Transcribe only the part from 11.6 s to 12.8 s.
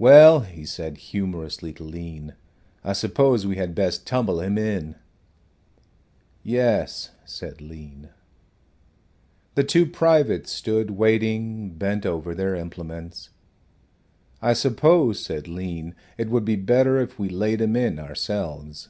bent over their